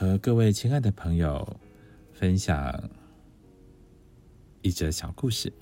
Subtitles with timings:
[0.00, 1.60] 和各位亲爱的朋友
[2.14, 2.88] 分享
[4.62, 5.52] 一则小故事。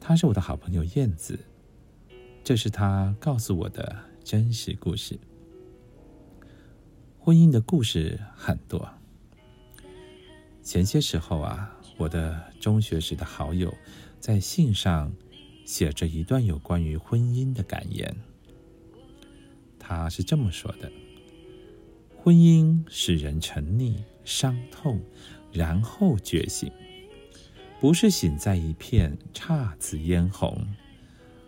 [0.00, 1.38] 他是我的好朋友燕子，
[2.42, 5.16] 这是他告诉我的真实故事。
[7.16, 8.88] 婚姻的故事很多。
[10.60, 13.72] 前些时候啊，我的中学时的好友
[14.18, 15.14] 在信上
[15.64, 18.16] 写着一段有关于婚姻的感言。
[19.78, 20.90] 他是这么说的。
[22.24, 25.00] 婚姻使人沉溺、伤痛，
[25.50, 26.70] 然后觉醒，
[27.80, 30.56] 不是醒在一片姹紫嫣红，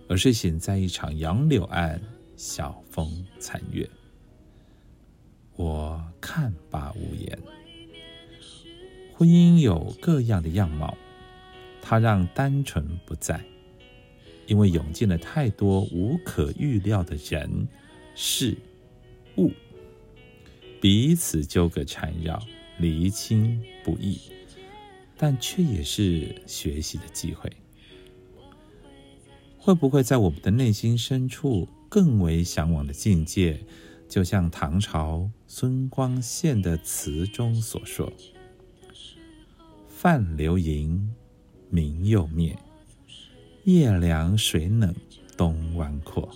[0.08, 2.02] 而是醒在一场杨柳岸，
[2.36, 3.88] 晓风残月。
[5.54, 7.38] 我看罢无言。
[9.12, 10.98] 婚姻有各样的样貌，
[11.80, 13.40] 它让单纯不在，
[14.48, 17.68] 因为涌进了太多无可预料的人、
[18.16, 18.56] 事、
[19.36, 19.52] 物。
[20.84, 22.38] 彼此纠葛缠绕，
[22.76, 24.20] 离清不易，
[25.16, 27.50] 但却也是学习的机会。
[29.56, 33.58] 会不会在我们的内心深处更为向往的境界，
[34.10, 38.12] 就像唐朝孙光宪的词中所说
[39.88, 41.14] ：“泛流萤，
[41.70, 42.54] 明又灭；
[43.64, 44.94] 夜凉水冷，
[45.34, 46.30] 东湾阔。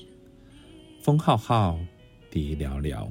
[1.02, 1.78] 风浩浩，
[2.30, 3.06] 笛寥寥。”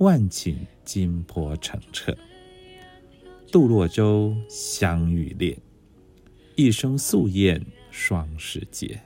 [0.00, 2.16] 万顷金波澄澈，
[3.52, 5.58] 杜洛舟相遇猎，
[6.56, 8.98] 一声宿雁双时节。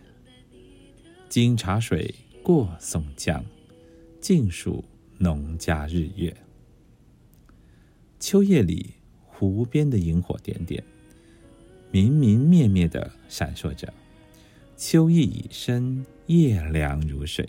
[1.29, 2.15] 经茶水
[2.45, 3.45] 过松江，
[4.21, 4.85] 尽数
[5.19, 6.33] 农家日月。
[8.21, 8.95] 秋夜里，
[9.27, 10.81] 湖边的萤火点点，
[11.91, 13.93] 明明灭灭的闪烁着。
[14.77, 17.49] 秋意已深，夜凉如水。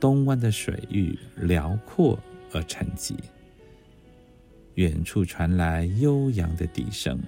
[0.00, 2.18] 东湾的水域辽阔
[2.52, 3.14] 而沉寂，
[4.76, 7.20] 远处传来悠扬的笛声，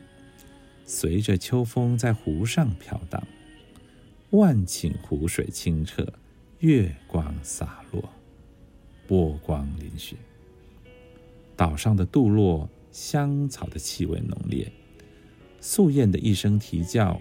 [0.87, 3.23] 随着秋风在湖上飘荡。
[4.31, 6.11] 万顷湖水清澈，
[6.61, 8.03] 月光洒落，
[9.07, 10.15] 波光粼粼。
[11.55, 14.73] 岛上的杜落香草的气味浓烈，
[15.61, 17.21] 素燕的一声啼叫，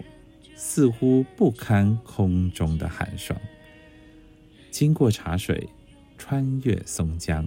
[0.56, 3.38] 似乎不堪空中的寒霜。
[4.72, 5.68] 经过茶水，
[6.16, 7.46] 穿越松江，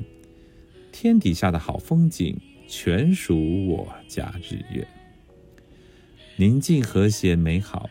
[0.91, 4.87] 天底下的好风景全属我家日月。
[6.35, 7.89] 宁静、和谐、美好，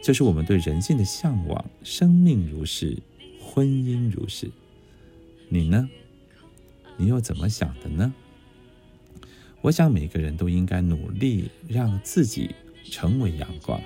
[0.00, 1.68] 这是我们对人性的向往。
[1.82, 2.96] 生命如是，
[3.40, 4.48] 婚姻如是。
[5.48, 5.88] 你呢？
[6.96, 8.14] 你又怎么想的呢？
[9.62, 13.82] 我想每个人都应该努力让自己成为阳光，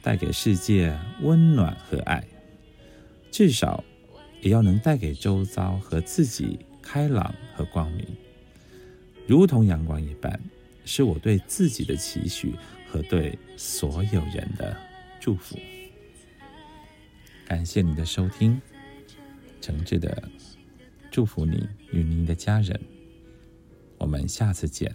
[0.00, 2.24] 带给世界温暖和爱。
[3.34, 3.82] 至少，
[4.42, 8.06] 也要能带给周遭和自己开朗和光明，
[9.26, 10.40] 如同阳光一般，
[10.84, 12.54] 是我对自己的期许
[12.88, 14.76] 和对所有人的
[15.18, 15.58] 祝福。
[17.44, 18.62] 感谢你的收听，
[19.60, 20.30] 诚挚的
[21.10, 22.80] 祝福你与您的家人，
[23.98, 24.94] 我们下次见。